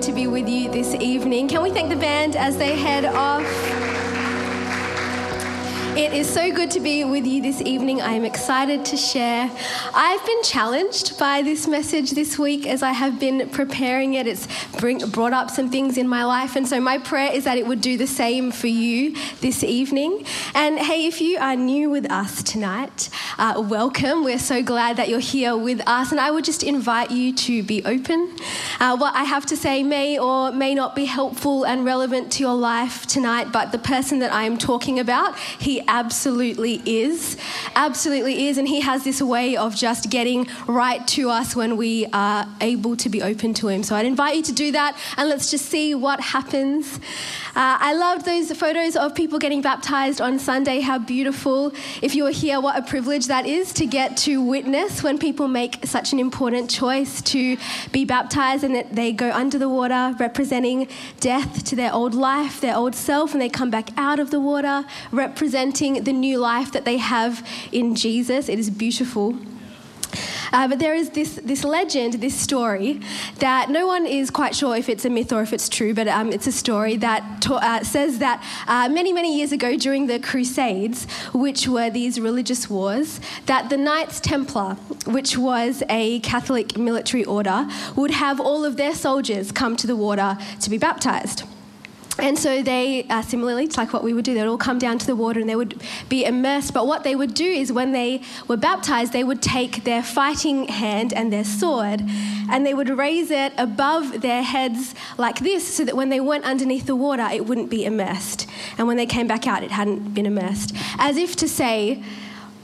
[0.00, 1.46] To be with you this evening.
[1.46, 3.99] Can we thank the band as they head off?
[5.96, 8.00] It is so good to be with you this evening.
[8.00, 9.50] I am excited to share.
[9.92, 14.28] I've been challenged by this message this week as I have been preparing it.
[14.28, 14.46] It's
[15.10, 17.80] brought up some things in my life, and so my prayer is that it would
[17.80, 20.24] do the same for you this evening.
[20.54, 24.22] And hey, if you are new with us tonight, uh, welcome.
[24.22, 27.64] We're so glad that you're here with us, and I would just invite you to
[27.64, 28.36] be open.
[28.78, 32.44] Uh, what I have to say may or may not be helpful and relevant to
[32.44, 37.36] your life tonight, but the person that I am talking about, he absolutely is.
[37.74, 38.58] Absolutely is.
[38.58, 42.96] And He has this way of just getting right to us when we are able
[42.96, 43.82] to be open to Him.
[43.82, 47.00] So I'd invite you to do that and let's just see what happens.
[47.56, 50.80] Uh, I loved those photos of people getting baptized on Sunday.
[50.80, 51.72] How beautiful.
[52.00, 55.48] If you were here, what a privilege that is to get to witness when people
[55.48, 57.56] make such an important choice to
[57.90, 60.86] be baptized and that they go under the water, representing
[61.18, 64.38] death to their old life, their old self, and they come back out of the
[64.38, 68.48] water, representing the new life that they have in Jesus.
[68.48, 69.36] It is beautiful.
[70.52, 73.00] Uh, but there is this, this legend, this story,
[73.38, 76.08] that no one is quite sure if it's a myth or if it's true, but
[76.08, 80.06] um, it's a story that ta- uh, says that uh, many, many years ago during
[80.06, 84.74] the Crusades, which were these religious wars, that the Knights Templar,
[85.06, 89.96] which was a Catholic military order, would have all of their soldiers come to the
[89.96, 91.44] water to be baptized.
[92.20, 94.78] And so they, uh, similarly, it's like what we would do, they would all come
[94.78, 96.74] down to the water and they would be immersed.
[96.74, 100.68] But what they would do is when they were baptized, they would take their fighting
[100.68, 102.02] hand and their sword
[102.50, 106.44] and they would raise it above their heads like this so that when they went
[106.44, 108.46] underneath the water, it wouldn't be immersed.
[108.78, 110.74] And when they came back out, it hadn't been immersed.
[110.98, 112.02] As if to say,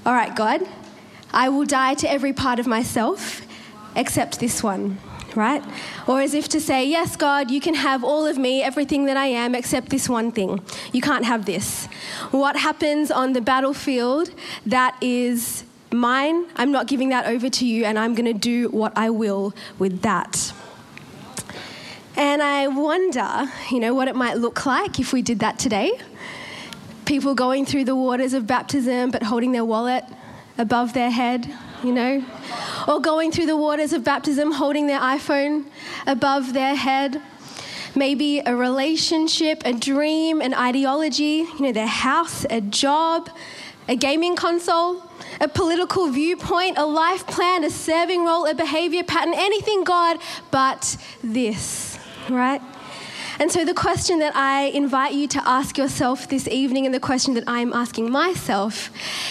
[0.04, 0.62] All right, God,
[1.32, 3.42] I will die to every part of myself
[3.94, 4.98] except this one
[5.36, 5.62] right?
[6.06, 9.16] Or as if to say, Yes, God, you can have all of me, everything that
[9.16, 10.60] I am, except this one thing.
[10.92, 11.86] You can't have this.
[12.30, 14.30] What happens on the battlefield
[14.64, 18.68] that is mine, I'm not giving that over to you, and I'm going to do
[18.70, 20.52] what I will with that.
[22.16, 25.92] And I wonder, you know, what it might look like if we did that today.
[27.04, 30.02] People going through the waters of baptism but holding their wallet
[30.56, 31.46] above their head,
[31.82, 32.24] you know,
[32.88, 35.64] or going through the waters of baptism holding their iPhone
[36.06, 37.20] above their head.
[37.94, 43.30] Maybe a relationship, a dream, an ideology, you know, their house, a job,
[43.88, 45.02] a gaming console,
[45.40, 50.18] a political viewpoint, a life plan, a serving role, a behavior pattern, anything God
[50.50, 51.98] but this,
[52.28, 52.60] right?
[53.38, 57.00] And so, the question that I invite you to ask yourself this evening, and the
[57.00, 58.90] question that I'm asking myself,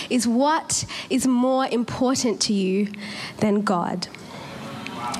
[0.10, 2.92] is what is more important to you
[3.40, 4.08] than God?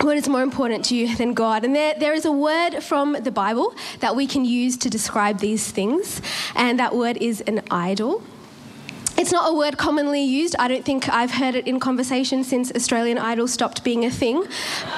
[0.02, 1.64] What is more important to you than God?
[1.64, 5.40] And there, there is a word from the Bible that we can use to describe
[5.40, 6.22] these things,
[6.56, 8.22] and that word is an idol.
[9.18, 10.58] It's not a word commonly used.
[10.60, 14.44] I don't think I've heard it in conversation since Australian Idol stopped being a thing.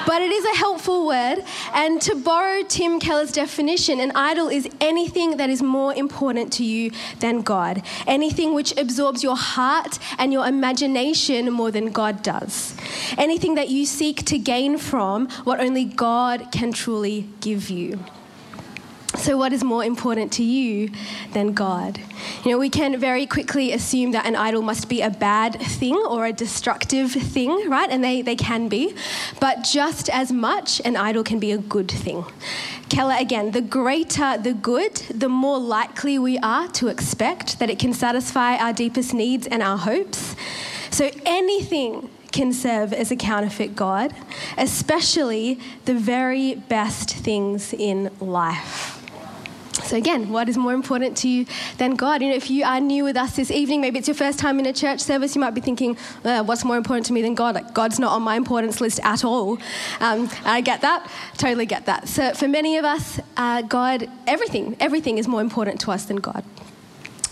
[0.06, 1.44] But it is a helpful word.
[1.72, 6.64] And to borrow Tim Keller's definition, an idol is anything that is more important to
[6.64, 6.90] you
[7.20, 12.74] than God, anything which absorbs your heart and your imagination more than God does,
[13.16, 18.00] anything that you seek to gain from what only God can truly give you.
[19.18, 20.90] So, what is more important to you
[21.32, 21.98] than God?
[22.44, 25.96] You know, we can very quickly assume that an idol must be a bad thing
[25.96, 27.90] or a destructive thing, right?
[27.90, 28.94] And they, they can be.
[29.40, 32.24] But just as much, an idol can be a good thing.
[32.88, 37.80] Keller again, the greater the good, the more likely we are to expect that it
[37.80, 40.36] can satisfy our deepest needs and our hopes.
[40.90, 44.14] So, anything can serve as a counterfeit God,
[44.56, 48.97] especially the very best things in life.
[49.88, 51.46] So, again, what is more important to you
[51.78, 52.20] than God?
[52.20, 54.58] You know, if you are new with us this evening, maybe it's your first time
[54.58, 57.34] in a church service, you might be thinking, uh, what's more important to me than
[57.34, 57.54] God?
[57.54, 59.58] Like, God's not on my importance list at all.
[60.00, 62.06] Um, I get that, totally get that.
[62.06, 66.16] So, for many of us, uh, God, everything, everything is more important to us than
[66.16, 66.44] God.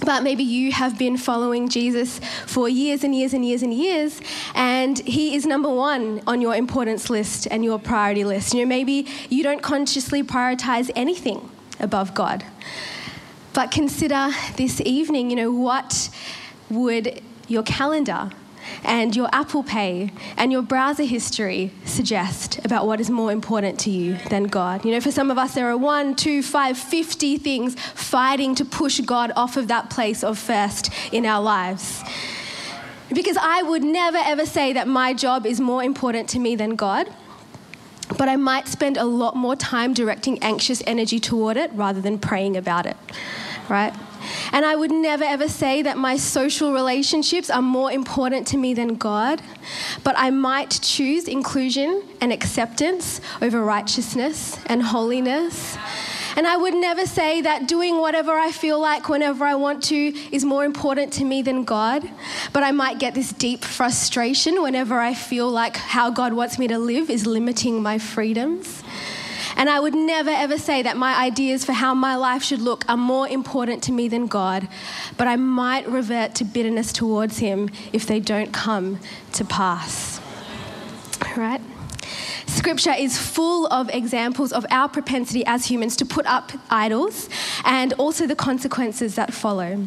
[0.01, 4.19] But maybe you have been following Jesus for years and years and years and years,
[4.55, 8.55] and he is number one on your importance list and your priority list.
[8.55, 11.51] You know, maybe you don't consciously prioritize anything
[11.81, 12.45] above God.
[13.53, 16.11] But consider this evening, you know, what
[16.71, 18.31] would your calendar
[18.85, 23.91] and your Apple Pay and your browser history suggest about what is more important to
[23.91, 24.85] you than God.
[24.85, 28.65] You know, for some of us, there are one, two, five, fifty things fighting to
[28.65, 32.03] push God off of that place of first in our lives.
[33.13, 36.75] Because I would never ever say that my job is more important to me than
[36.75, 37.09] God.
[38.17, 42.19] But I might spend a lot more time directing anxious energy toward it rather than
[42.19, 42.97] praying about it,
[43.69, 43.95] right?
[44.53, 48.75] And I would never ever say that my social relationships are more important to me
[48.75, 49.43] than God,
[50.03, 55.77] but I might choose inclusion and acceptance over righteousness and holiness.
[56.37, 59.97] And I would never say that doing whatever I feel like whenever I want to
[60.31, 62.09] is more important to me than God.
[62.53, 66.69] But I might get this deep frustration whenever I feel like how God wants me
[66.69, 68.83] to live is limiting my freedoms.
[69.57, 72.85] And I would never ever say that my ideas for how my life should look
[72.91, 74.69] are more important to me than God,
[75.17, 78.99] but I might revert to bitterness towards Him if they don't come
[79.33, 80.21] to pass.
[81.35, 81.63] Right?
[82.57, 87.29] Scripture is full of examples of our propensity as humans to put up idols
[87.67, 89.87] and also the consequences that follow.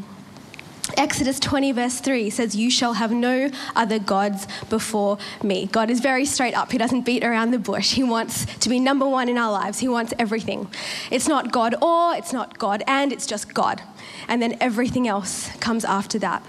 [0.96, 5.66] Exodus 20, verse 3 says, You shall have no other gods before me.
[5.66, 6.72] God is very straight up.
[6.72, 7.94] He doesn't beat around the bush.
[7.94, 9.80] He wants to be number one in our lives.
[9.80, 10.70] He wants everything.
[11.10, 13.82] It's not God or, it's not God and, it's just God.
[14.28, 16.44] And then everything else comes after that.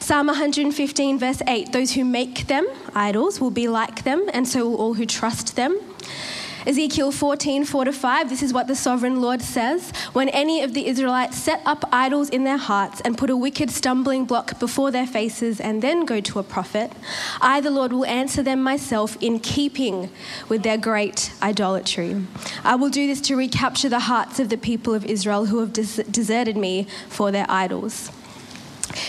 [0.00, 4.68] Psalm 115, verse 8 Those who make them, idols, will be like them, and so
[4.68, 5.78] will all who trust them.
[6.66, 9.92] Ezekiel 14, 4 to 5, this is what the sovereign Lord says.
[10.12, 13.70] When any of the Israelites set up idols in their hearts and put a wicked
[13.70, 16.90] stumbling block before their faces and then go to a prophet,
[17.40, 20.10] I, the Lord, will answer them myself in keeping
[20.48, 22.26] with their great idolatry.
[22.64, 25.72] I will do this to recapture the hearts of the people of Israel who have
[25.72, 28.10] des- deserted me for their idols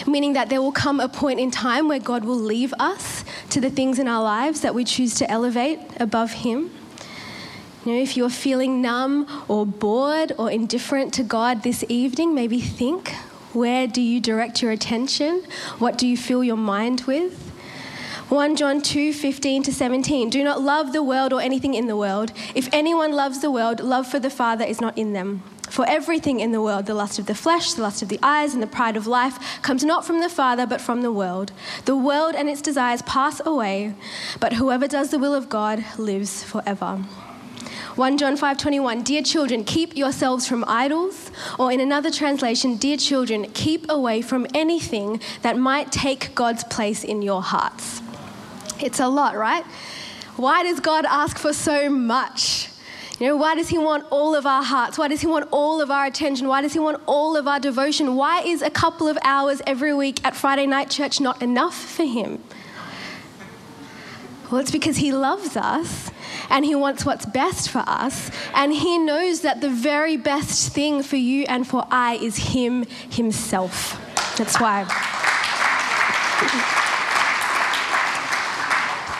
[0.05, 3.61] meaning that there will come a point in time where God will leave us to
[3.61, 6.71] the things in our lives that we choose to elevate above Him.
[7.85, 12.59] You know, if you're feeling numb or bored or indifferent to God this evening, maybe
[12.59, 13.13] think
[13.53, 15.43] where do you direct your attention?
[15.79, 17.47] What do you fill your mind with?
[18.29, 20.29] 1 John 2 15 to 17.
[20.29, 22.33] Do not love the world or anything in the world.
[22.53, 25.43] If anyone loves the world, love for the Father is not in them.
[25.69, 28.53] For everything in the world, the lust of the flesh, the lust of the eyes,
[28.53, 31.51] and the pride of life, comes not from the Father, but from the world.
[31.85, 33.93] The world and its desires pass away,
[34.39, 37.03] but whoever does the will of God lives forever.
[37.95, 43.47] 1 John 5:21 Dear children keep yourselves from idols or in another translation dear children
[43.53, 48.01] keep away from anything that might take God's place in your hearts.
[48.79, 49.65] It's a lot, right?
[50.35, 52.69] Why does God ask for so much?
[53.19, 54.97] You know, why does He want all of our hearts?
[54.97, 56.47] Why does He want all of our attention?
[56.47, 58.15] Why does He want all of our devotion?
[58.15, 62.03] Why is a couple of hours every week at Friday night church not enough for
[62.03, 62.43] Him?
[64.51, 66.11] Well, it's because He loves us
[66.51, 68.29] and He wants what's best for us.
[68.53, 72.85] And He knows that the very best thing for you and for I is Him
[73.09, 73.99] Himself.
[74.37, 74.85] That's why.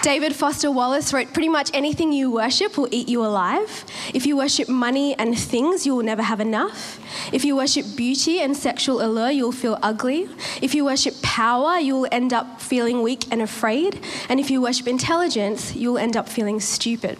[0.03, 3.83] David Foster Wallace wrote Pretty much anything you worship will eat you alive.
[4.13, 6.99] If you worship money and things, you will never have enough.
[7.33, 10.29] If you worship beauty and sexual allure, you'll feel ugly.
[10.61, 13.99] If you worship power, you'll end up feeling weak and afraid.
[14.29, 17.17] And if you worship intelligence, you'll end up feeling stupid.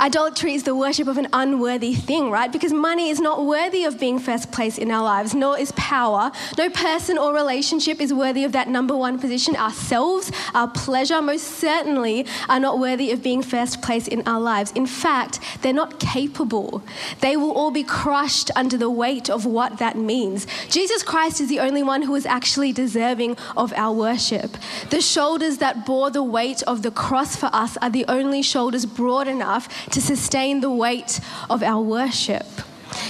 [0.00, 2.52] Idolatry is the worship of an unworthy thing, right?
[2.52, 6.30] Because money is not worthy of being first place in our lives, nor is power.
[6.56, 9.56] No person or relationship is worthy of that number one position.
[9.56, 14.70] Ourselves, our pleasure, most certainly are not worthy of being first place in our lives.
[14.72, 16.82] In fact, they're not capable.
[17.20, 20.46] They will all be crushed under the weight of what that means.
[20.68, 24.56] Jesus Christ is the only one who is actually deserving of our worship.
[24.90, 28.86] The shoulders that bore the weight of the cross for us are the only shoulders
[28.86, 32.46] broad enough to sustain the weight of our worship.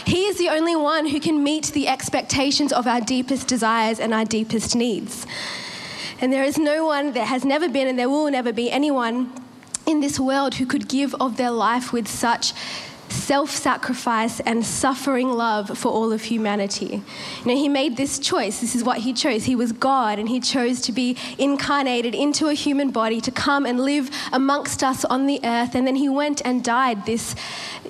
[0.04, 4.12] He is the only one who can meet the expectations of our deepest desires and
[4.12, 5.26] our deepest needs.
[6.20, 9.32] And there is no one, there has never been, and there will never be anyone
[9.86, 12.52] in this world who could give of their life with such
[13.10, 17.02] self sacrifice, and suffering love for all of humanity.
[17.40, 18.60] You know, he made this choice.
[18.60, 19.44] This is what he chose.
[19.44, 23.66] He was God, and he chose to be incarnated into a human body to come
[23.66, 25.74] and live amongst us on the earth.
[25.74, 27.34] And then he went and died this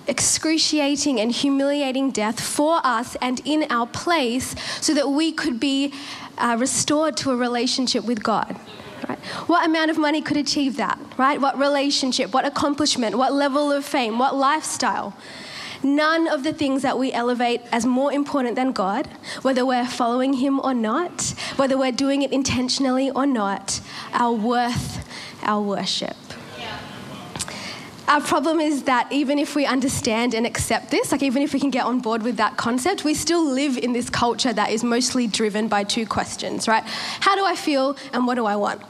[0.06, 5.92] excruciating and humiliating death for us and in our place so that we could be
[6.38, 8.56] uh, restored to a relationship with God.
[9.08, 9.18] Right?
[9.46, 11.40] What amount of money could achieve that, right?
[11.40, 15.16] What relationship, what accomplishment, what level of fame, what lifestyle?
[15.82, 19.06] None of the things that we elevate as more important than God,
[19.42, 23.80] whether we're following Him or not, whether we're doing it intentionally or not,
[24.12, 25.08] our worth,
[25.42, 26.16] our worship.
[28.08, 31.60] Our problem is that even if we understand and accept this, like even if we
[31.60, 34.82] can get on board with that concept, we still live in this culture that is
[34.82, 36.82] mostly driven by two questions, right?
[36.86, 38.80] How do I feel and what do I want?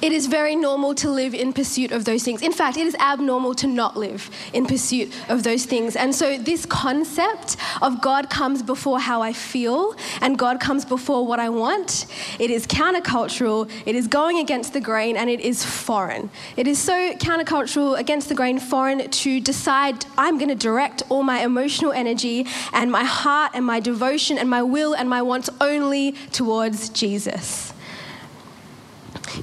[0.00, 2.42] It is very normal to live in pursuit of those things.
[2.42, 5.96] In fact, it is abnormal to not live in pursuit of those things.
[5.96, 11.26] And so, this concept of God comes before how I feel and God comes before
[11.26, 12.06] what I want,
[12.38, 16.30] it is countercultural, it is going against the grain, and it is foreign.
[16.56, 21.22] It is so countercultural, against the grain, foreign to decide I'm going to direct all
[21.22, 25.50] my emotional energy and my heart and my devotion and my will and my wants
[25.60, 27.72] only towards Jesus.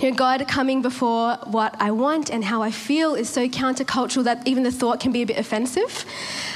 [0.01, 4.25] You know, God coming before what I want and how I feel is so countercultural
[4.25, 6.05] that even the thought can be a bit offensive.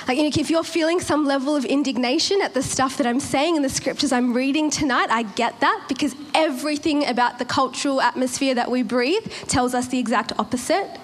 [0.10, 3.22] Like, you know, if you're feeling some level of indignation at the stuff that I'm
[3.22, 8.02] saying in the scriptures I'm reading tonight, I get that because everything about the cultural
[8.02, 11.00] atmosphere that we breathe tells us the exact opposite.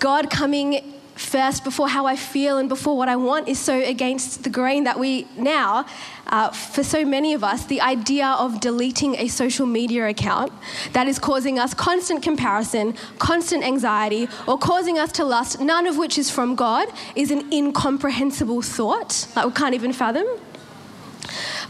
[0.00, 0.89] God coming
[1.20, 4.84] first before how I feel and before what I want is so against the grain
[4.84, 5.86] that we now,
[6.28, 10.52] uh, for so many of us, the idea of deleting a social media account
[10.92, 15.96] that is causing us constant comparison, constant anxiety, or causing us to lust, none of
[15.96, 20.26] which is from God, is an incomprehensible thought that we can't even fathom.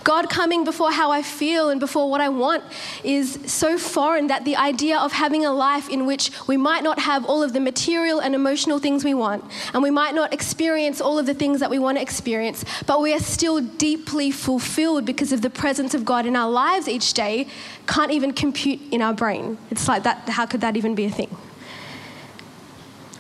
[0.05, 2.65] God coming before how I feel and before what I want
[3.05, 6.99] is so foreign that the idea of having a life in which we might not
[7.01, 11.01] have all of the material and emotional things we want, and we might not experience
[11.01, 15.05] all of the things that we want to experience, but we are still deeply fulfilled
[15.05, 17.47] because of the presence of God in our lives each day,
[17.87, 19.59] can't even compute in our brain.
[19.71, 21.37] It's like that, how could that even be a thing?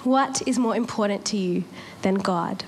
[0.04, 1.64] What is more important to you
[2.02, 2.64] than God?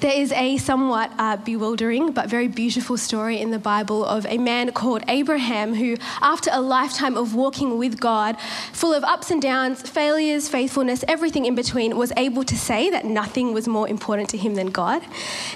[0.00, 4.36] There is a somewhat uh, bewildering but very beautiful story in the Bible of a
[4.36, 8.36] man called Abraham who, after a lifetime of walking with God,
[8.74, 13.06] full of ups and downs, failures, faithfulness, everything in between, was able to say that
[13.06, 15.02] nothing was more important to him than God.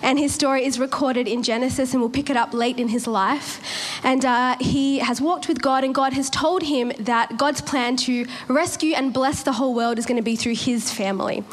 [0.01, 3.07] And his story is recorded in Genesis, and we'll pick it up late in his
[3.07, 3.61] life.
[4.03, 7.97] And uh, he has walked with God, and God has told him that God's plan
[7.99, 11.45] to rescue and bless the whole world is going to be through his family.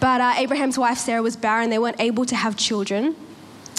[0.00, 3.16] But uh, Abraham's wife Sarah was barren, they weren't able to have children.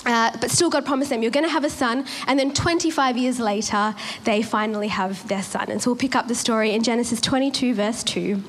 [0.03, 2.05] Uh, but still, God promised them, You're going to have a son.
[2.25, 3.93] And then 25 years later,
[4.23, 5.69] they finally have their son.
[5.69, 8.41] And so we'll pick up the story in Genesis 22, verse 2.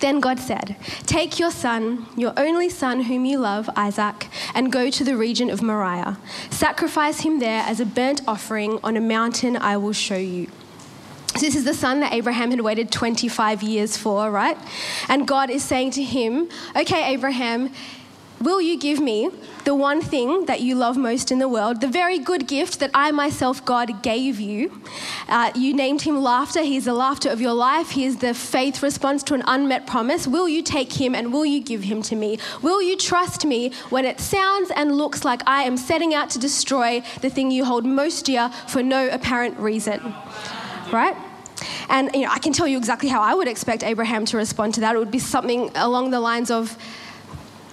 [0.00, 4.90] Then God said, Take your son, your only son whom you love, Isaac, and go
[4.90, 6.18] to the region of Moriah.
[6.48, 10.48] Sacrifice him there as a burnt offering on a mountain I will show you.
[11.34, 14.58] So this is the son that Abraham had waited 25 years for, right?
[15.08, 17.70] And God is saying to him, Okay, Abraham,
[18.40, 19.30] will you give me
[19.64, 22.90] the one thing that you love most in the world, the very good gift that
[22.94, 24.80] I myself, God, gave you?
[25.28, 26.62] Uh, you named him laughter.
[26.62, 27.90] He's the laughter of your life.
[27.90, 30.26] He is the faith response to an unmet promise.
[30.26, 32.38] Will you take him and will you give him to me?
[32.62, 36.38] Will you trust me when it sounds and looks like I am setting out to
[36.38, 40.14] destroy the thing you hold most dear for no apparent reason?
[40.92, 41.16] right?
[41.88, 44.74] And you know, I can tell you exactly how I would expect Abraham to respond
[44.74, 44.94] to that.
[44.94, 46.76] It would be something along the lines of,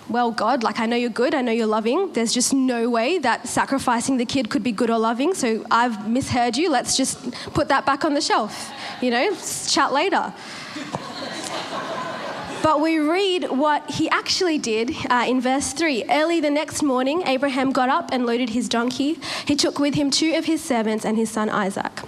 [0.10, 2.14] well, God, like I know you're good, I know you're loving.
[2.14, 5.34] There's just no way that sacrificing the kid could be good or loving.
[5.34, 6.70] So I've misheard you.
[6.70, 8.72] Let's just put that back on the shelf.
[9.02, 9.36] You know,
[9.68, 10.34] chat later.
[12.64, 16.06] But we read what he actually did uh, in verse 3.
[16.10, 19.20] Early the next morning, Abraham got up and loaded his donkey.
[19.46, 22.02] He took with him two of his servants and his son Isaac.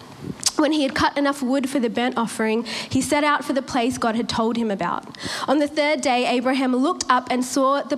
[0.60, 3.62] When he had cut enough wood for the burnt offering, he set out for the
[3.62, 5.18] place God had told him about.
[5.48, 7.98] On the third day, Abraham looked up and saw the,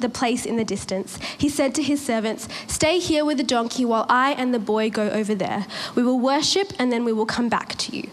[0.00, 1.20] the place in the distance.
[1.38, 4.90] He said to his servants, Stay here with the donkey while I and the boy
[4.90, 5.66] go over there.
[5.94, 8.10] We will worship and then we will come back to you.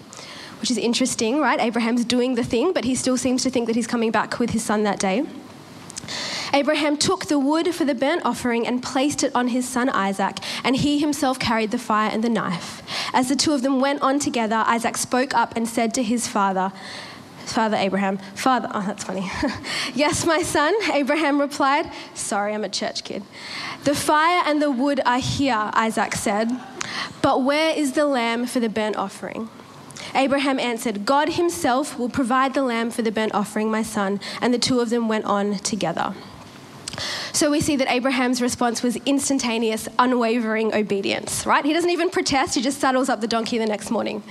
[0.62, 1.60] Which is interesting, right?
[1.60, 4.52] Abraham's doing the thing, but he still seems to think that he's coming back with
[4.52, 5.26] his son that day.
[6.58, 10.40] Abraham took the wood for the burnt offering and placed it on his son Isaac,
[10.64, 12.82] and he himself carried the fire and the knife.
[13.14, 16.28] As the two of them went on together, Isaac spoke up and said to his
[16.28, 16.72] father,
[17.46, 19.30] Father Abraham, Father, oh, that's funny.
[19.94, 21.92] yes, my son, Abraham replied.
[22.16, 23.22] Sorry, I'm a church kid.
[23.84, 26.50] The fire and the wood are here, Isaac said,
[27.22, 29.48] but where is the lamb for the burnt offering?
[30.16, 34.20] Abraham answered, God himself will provide the lamb for the burnt offering, my son.
[34.42, 36.16] And the two of them went on together.
[37.38, 41.64] So we see that Abraham's response was instantaneous, unwavering obedience, right?
[41.64, 44.24] He doesn't even protest, he just saddles up the donkey the next morning,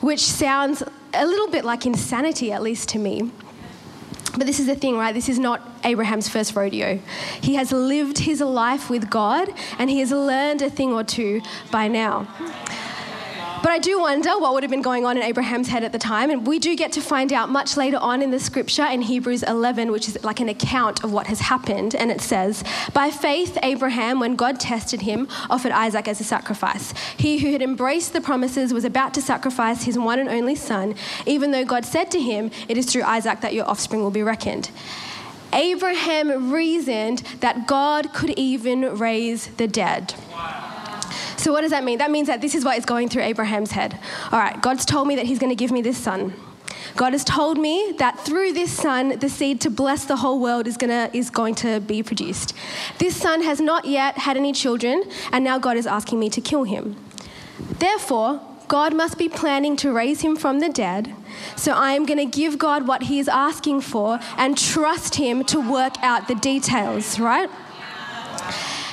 [0.00, 0.82] which sounds
[1.14, 3.30] a little bit like insanity, at least to me.
[4.36, 5.14] But this is the thing, right?
[5.14, 6.98] This is not Abraham's first rodeo.
[7.40, 11.42] He has lived his life with God and he has learned a thing or two
[11.70, 12.26] by now.
[13.62, 15.98] But I do wonder what would have been going on in Abraham's head at the
[15.98, 16.30] time.
[16.30, 19.42] And we do get to find out much later on in the scripture in Hebrews
[19.42, 21.94] 11, which is like an account of what has happened.
[21.94, 22.64] And it says,
[22.94, 26.94] By faith, Abraham, when God tested him, offered Isaac as a sacrifice.
[27.18, 30.94] He who had embraced the promises was about to sacrifice his one and only son,
[31.26, 34.22] even though God said to him, It is through Isaac that your offspring will be
[34.22, 34.70] reckoned.
[35.52, 40.14] Abraham reasoned that God could even raise the dead.
[41.40, 41.96] So, what does that mean?
[41.98, 43.98] That means that this is what is going through Abraham's head.
[44.30, 46.34] All right, God's told me that He's going to give me this son.
[46.96, 50.66] God has told me that through this son, the seed to bless the whole world
[50.66, 52.54] is, gonna, is going to be produced.
[52.98, 56.42] This son has not yet had any children, and now God is asking me to
[56.42, 56.96] kill him.
[57.78, 61.14] Therefore, God must be planning to raise him from the dead.
[61.56, 65.42] So I am going to give God what he is asking for and trust him
[65.44, 67.48] to work out the details, right?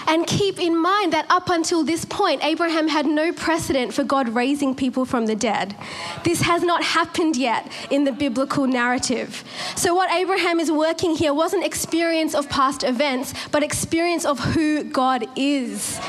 [0.08, 4.30] And keep in mind that up until this point, Abraham had no precedent for God
[4.30, 5.76] raising people from the dead.
[6.24, 9.44] This has not happened yet in the biblical narrative.
[9.76, 14.86] So, what Abraham is working here wasn't experience of past events, but experience of who
[14.86, 16.00] God is.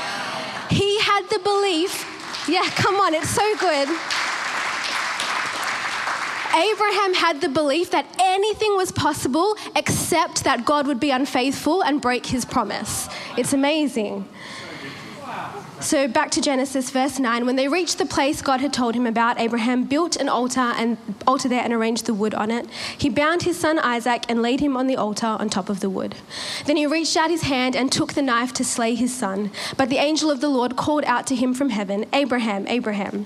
[0.69, 2.05] He had the belief,
[2.47, 3.89] yeah, come on, it's so good.
[6.53, 12.01] Abraham had the belief that anything was possible except that God would be unfaithful and
[12.01, 13.07] break his promise.
[13.37, 14.27] It's amazing.
[15.79, 19.07] So back to Genesis verse 9 when they reached the place God had told him
[19.07, 22.69] about Abraham built an altar and altar there and arranged the wood on it.
[22.97, 25.89] He bound his son Isaac and laid him on the altar on top of the
[25.89, 26.15] wood.
[26.65, 29.51] Then he reached out his hand and took the knife to slay his son.
[29.77, 33.25] But the angel of the Lord called out to him from heaven Abraham Abraham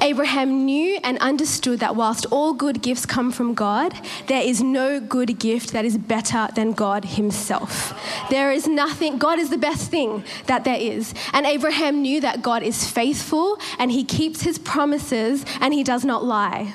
[0.00, 3.94] Abraham knew and understood that whilst all good gifts come from God,
[4.26, 7.94] there is no good gift that is better than God Himself.
[8.30, 11.14] There is nothing, God is the best thing that there is.
[11.32, 16.04] And Abraham knew that God is faithful and He keeps His promises and He does
[16.04, 16.74] not lie.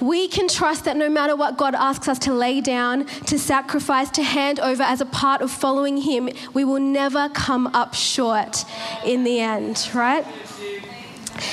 [0.00, 4.10] We can trust that no matter what God asks us to lay down, to sacrifice,
[4.10, 8.64] to hand over as a part of following Him, we will never come up short
[9.04, 10.24] in the end, right?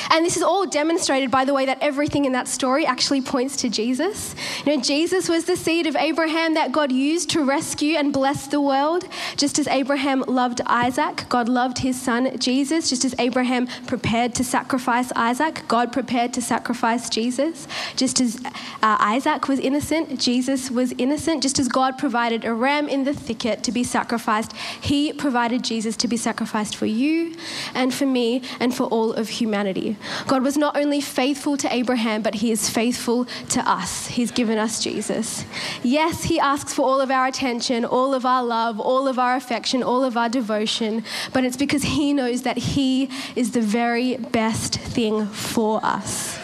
[0.10, 3.56] And this is all demonstrated by the way that everything in that story actually points
[3.58, 4.36] to Jesus.
[4.66, 8.48] You know, Jesus was the seed of Abraham that God used to rescue and bless
[8.48, 9.08] the world.
[9.38, 12.90] Just as Abraham loved Isaac, God loved his son Jesus.
[12.90, 17.68] Just as Abraham prepared to sacrifice Isaac, God prepared to sacrifice Jesus.
[17.96, 21.42] Just as uh, Isaac was innocent, Jesus was innocent.
[21.44, 25.96] Just as God provided a ram in the thicket to be sacrificed, he provided Jesus
[25.98, 27.36] to be sacrificed for you
[27.74, 29.98] and for me and for all of humanity humanity.
[30.28, 34.08] God was not only faithful to Abraham, but he is faithful to us.
[34.08, 35.46] He's given us Jesus.
[35.84, 39.36] Yes, he asks for all of our attention, all of our love, all of our
[39.36, 41.04] affection, all of our devotion,
[41.34, 46.38] but it's because he knows that he is the very best thing for us.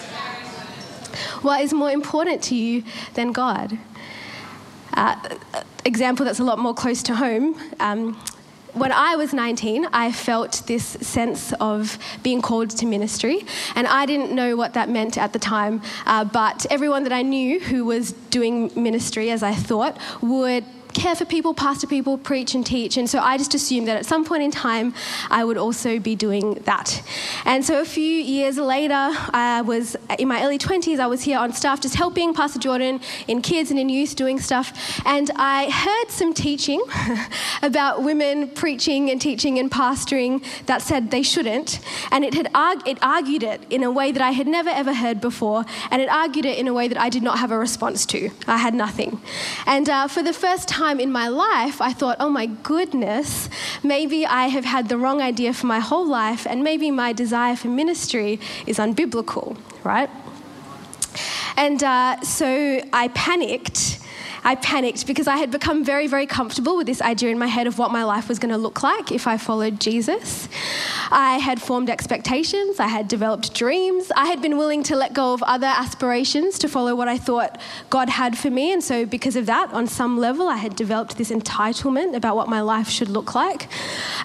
[1.42, 3.78] What is more important to you than God?
[4.94, 5.16] Uh,
[5.86, 7.56] example that's a lot more close to home.
[7.80, 8.20] Um,
[8.78, 14.06] when I was 19, I felt this sense of being called to ministry, and I
[14.06, 15.82] didn't know what that meant at the time.
[16.06, 21.16] Uh, but everyone that I knew who was doing ministry, as I thought, would care
[21.16, 22.98] for people, pastor people, preach and teach.
[22.98, 24.94] And so I just assumed that at some point in time,
[25.30, 27.04] I would also be doing that.
[27.46, 31.38] And so a few years later, I was in my early 20s, I was here
[31.38, 35.02] on staff just helping Pastor Jordan in kids and in youth doing stuff.
[35.06, 36.82] And I heard some teaching
[37.62, 41.80] about women preaching and teaching and pastoring that said they shouldn't.
[42.12, 44.94] And it had arg- it argued it in a way that I had never ever
[44.94, 45.66] heard before.
[45.92, 48.32] And it argued it in a way that I did not have a response to.
[48.48, 49.22] I had nothing.
[49.66, 53.50] And uh, for the first time in my life, I thought, oh my goodness,
[53.84, 57.56] maybe I have had the wrong idea for my whole life, and maybe my desire
[57.56, 60.10] for ministry is unbiblical, right?
[61.58, 64.00] And uh, so I panicked
[64.48, 67.68] I panicked because I had become very, very comfortable with this idea in my head
[67.68, 70.48] of what my life was going to look like if I followed Jesus.
[71.12, 75.34] I had formed expectations, I had developed dreams, I had been willing to let go
[75.34, 78.72] of other aspirations to follow what I thought God had for me.
[78.72, 82.48] And so, because of that, on some level, I had developed this entitlement about what
[82.48, 83.68] my life should look like.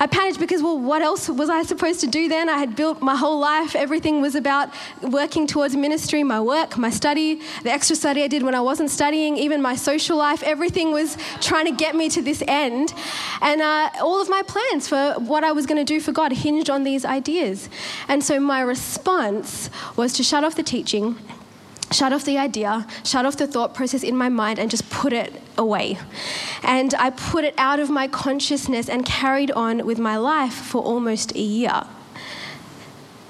[0.01, 2.49] I panicked because, well, what else was I supposed to do then?
[2.49, 4.69] I had built my whole life, everything was about
[5.03, 8.91] working towards ministry, my work, my study, the extra study I did when I wasn't
[8.91, 12.93] studying, even my social life, everything was trying to get me to this end.
[13.41, 16.33] And uh, all of my plans for what I was going to do for God
[16.33, 17.69] hinged on these ideas.
[18.09, 21.17] And so my response was to shut off the teaching
[21.93, 25.13] shut off the idea, shut off the thought process in my mind, and just put
[25.13, 25.99] it away.
[26.63, 30.83] And I put it out of my consciousness and carried on with my life for
[30.83, 31.85] almost a year.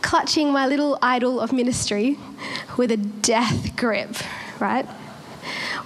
[0.01, 2.19] Clutching my little idol of ministry
[2.77, 4.17] with a death grip,
[4.61, 4.87] right?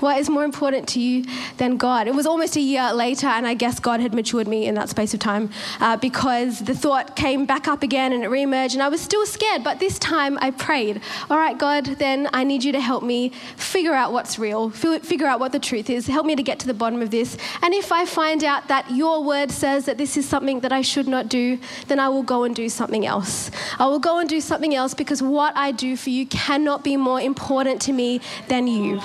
[0.00, 1.24] What is more important to you
[1.56, 2.06] than God?
[2.06, 4.88] It was almost a year later, and I guess God had matured me in that
[4.88, 8.82] space of time uh, because the thought came back up again and it reemerged, and
[8.82, 9.64] I was still scared.
[9.64, 13.30] But this time I prayed, All right, God, then I need you to help me
[13.56, 16.66] figure out what's real, figure out what the truth is, help me to get to
[16.66, 17.36] the bottom of this.
[17.62, 20.82] And if I find out that your word says that this is something that I
[20.82, 23.50] should not do, then I will go and do something else.
[23.78, 26.96] I will go and do something else because what I do for you cannot be
[26.96, 29.00] more important to me than you.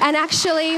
[0.00, 0.74] And actually,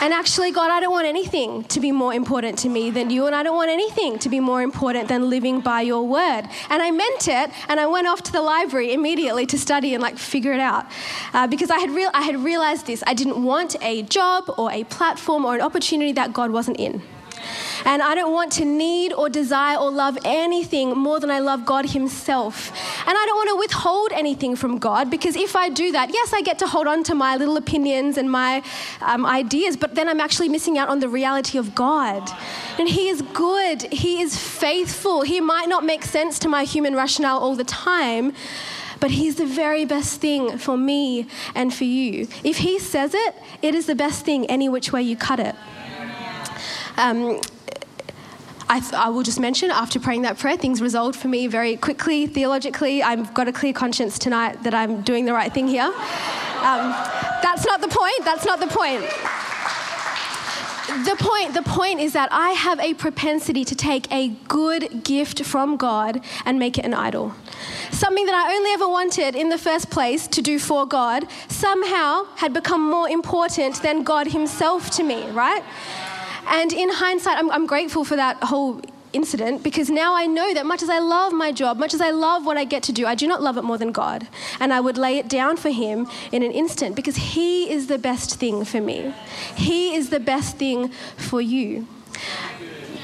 [0.00, 3.26] and actually, God, I don't want anything to be more important to me than you,
[3.26, 6.42] and I don't want anything to be more important than living by your word.
[6.70, 10.02] And I meant it, and I went off to the library immediately to study and
[10.02, 10.86] like figure it out,
[11.34, 13.02] uh, because I had real I had realized this.
[13.06, 17.02] I didn't want a job or a platform or an opportunity that God wasn't in.
[17.88, 21.64] And I don't want to need or desire or love anything more than I love
[21.64, 22.70] God Himself.
[23.08, 26.34] And I don't want to withhold anything from God because if I do that, yes,
[26.34, 28.62] I get to hold on to my little opinions and my
[29.00, 32.30] um, ideas, but then I'm actually missing out on the reality of God.
[32.78, 35.22] And He is good, He is faithful.
[35.22, 38.34] He might not make sense to my human rationale all the time
[39.00, 42.26] but He's the very best thing for me and for you.
[42.42, 45.54] If He says it, it is the best thing any which way you cut it.
[46.96, 47.40] Um,
[48.70, 51.76] I, th- I, will just mention after praying that prayer, things resolved for me very
[51.76, 53.02] quickly theologically.
[53.02, 55.84] I've got a clear conscience tonight that I'm doing the right thing here.
[55.84, 56.92] Um,
[57.42, 58.24] that's not the point.
[58.24, 59.04] That's not the point.
[61.04, 65.44] The point, the point is that I have a propensity to take a good gift
[65.44, 67.34] from God and make it an idol.
[67.90, 72.24] Something that I only ever wanted in the first place to do for God somehow
[72.36, 75.62] had become more important than God Himself to me, right?
[76.48, 78.80] And in hindsight, I'm, I'm grateful for that whole
[79.12, 82.10] incident because now I know that much as I love my job, much as I
[82.10, 84.28] love what I get to do, I do not love it more than God.
[84.60, 87.98] And I would lay it down for Him in an instant because He is the
[87.98, 89.14] best thing for me.
[89.56, 91.86] He is the best thing for you.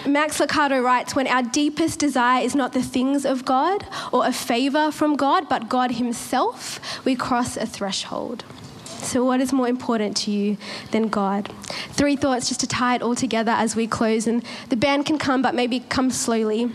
[0.06, 4.32] Max Lucado writes When our deepest desire is not the things of God or a
[4.32, 8.44] favor from God, but God Himself, we cross a threshold.
[9.04, 10.56] So, what is more important to you
[10.90, 11.52] than God?
[11.90, 15.18] Three thoughts just to tie it all together as we close, and the band can
[15.18, 16.72] come, but maybe come slowly.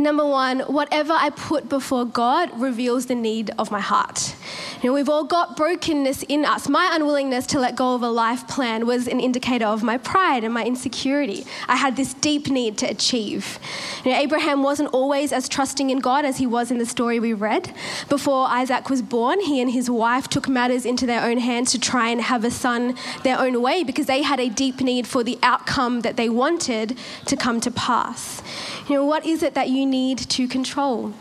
[0.00, 4.34] Number one, whatever I put before God reveals the need of my heart.
[4.80, 6.70] You know, we've all got brokenness in us.
[6.70, 10.42] My unwillingness to let go of a life plan was an indicator of my pride
[10.42, 11.44] and my insecurity.
[11.68, 13.58] I had this deep need to achieve.
[14.02, 17.20] You know, Abraham wasn't always as trusting in God as he was in the story
[17.20, 17.74] we read.
[18.08, 21.78] Before Isaac was born, he and his wife took matters into their own hands to
[21.78, 25.22] try and have a son their own way because they had a deep need for
[25.22, 28.40] the outcome that they wanted to come to pass.
[28.88, 31.12] You know, what is it that you need to control?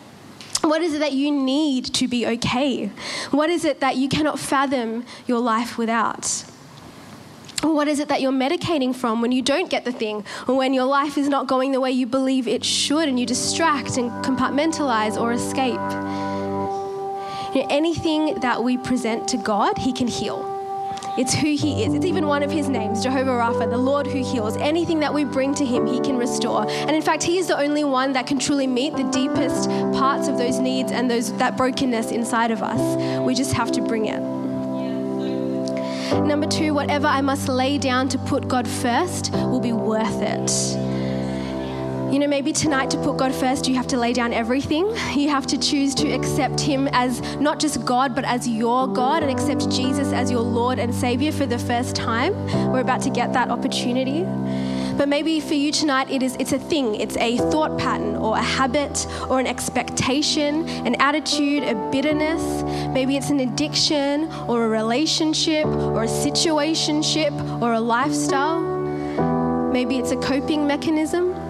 [0.62, 2.88] What is it that you need to be okay?
[3.32, 6.44] What is it that you cannot fathom your life without?
[7.62, 10.74] What is it that you're medicating from when you don't get the thing, or when
[10.74, 14.12] your life is not going the way you believe it should, and you distract and
[14.24, 15.80] compartmentalize or escape?
[17.56, 20.59] You know, anything that we present to God, He can heal.
[21.20, 21.94] It's who He is.
[21.94, 24.56] It's even one of His names, Jehovah Rapha, the Lord who heals.
[24.56, 26.66] Anything that we bring to Him, He can restore.
[26.70, 30.30] And in fact, He is the only one that can truly meet the deepest parts
[30.30, 32.80] of those needs and those that brokenness inside of us.
[33.20, 34.22] We just have to bring it.
[36.26, 40.89] Number two, whatever I must lay down to put God first will be worth it.
[42.12, 44.88] You know, maybe tonight to put God first, you have to lay down everything.
[45.16, 49.22] You have to choose to accept Him as not just God, but as your God
[49.22, 52.34] and accept Jesus as your Lord and Savior for the first time.
[52.72, 54.24] We're about to get that opportunity.
[54.98, 58.36] But maybe for you tonight, it is, it's a thing, it's a thought pattern or
[58.36, 62.64] a habit or an expectation, an attitude, a bitterness.
[62.92, 68.62] Maybe it's an addiction or a relationship or a situationship or a lifestyle.
[69.72, 71.49] Maybe it's a coping mechanism.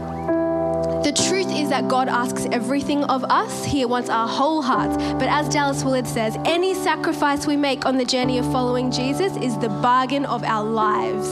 [1.09, 3.65] The truth is that God asks everything of us.
[3.65, 4.95] He wants our whole hearts.
[5.13, 9.35] But as Dallas Willard says, any sacrifice we make on the journey of following Jesus
[9.37, 11.27] is the bargain of our lives.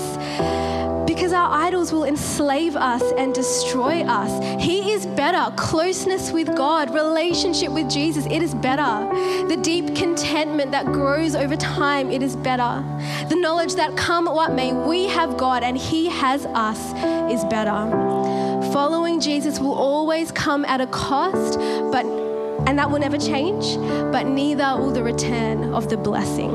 [1.05, 4.59] Because our idols will enslave us and destroy us.
[4.59, 5.55] He is better.
[5.57, 9.07] Closeness with God, relationship with Jesus, it is better.
[9.47, 12.83] The deep contentment that grows over time, it is better.
[13.29, 16.79] The knowledge that come what may, we have God and He has us
[17.31, 18.06] is better.
[18.77, 21.57] Following Jesus will always come at a cost,
[21.91, 22.05] but
[22.67, 23.75] and that will never change,
[24.11, 26.51] but neither will the return of the blessing.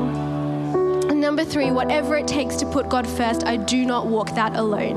[1.09, 4.55] And number three, whatever it takes to put God first, I do not walk that
[4.55, 4.95] alone.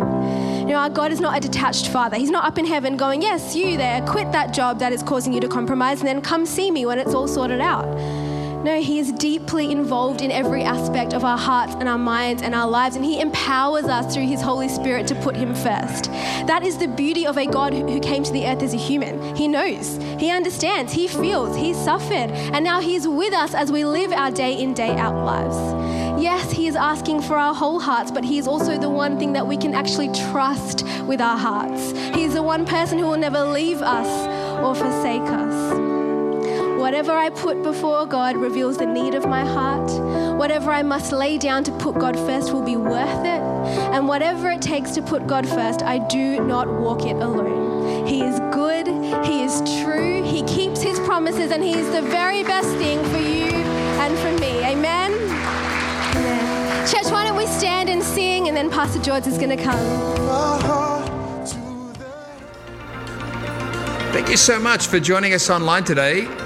[0.60, 2.16] You know, our God is not a detached father.
[2.16, 5.32] He's not up in heaven going, Yes, you there, quit that job that is causing
[5.32, 7.88] you to compromise, and then come see me when it's all sorted out.
[8.66, 12.52] No, He is deeply involved in every aspect of our hearts and our minds and
[12.52, 16.06] our lives, and He empowers us through His Holy Spirit to put Him first.
[16.48, 19.36] That is the beauty of a God who came to the earth as a human.
[19.36, 23.84] He knows, He understands, He feels, He suffered, and now He's with us as we
[23.84, 25.56] live our day in, day out lives.
[26.20, 29.32] Yes, He is asking for our whole hearts, but He is also the one thing
[29.34, 31.92] that we can actually trust with our hearts.
[32.16, 34.08] He is the one person who will never leave us
[34.58, 35.95] or forsake us.
[36.86, 39.90] Whatever I put before God reveals the need of my heart.
[40.38, 43.42] Whatever I must lay down to put God first will be worth it.
[43.92, 48.06] And whatever it takes to put God first, I do not walk it alone.
[48.06, 48.86] He is good,
[49.26, 53.18] He is true, He keeps His promises, and He is the very best thing for
[53.18, 53.50] you
[54.04, 54.62] and for me.
[54.64, 55.12] Amen?
[55.12, 56.86] Amen.
[56.86, 59.76] Church, why don't we stand and sing, and then Pastor George is going to come.
[64.12, 66.45] Thank you so much for joining us online today.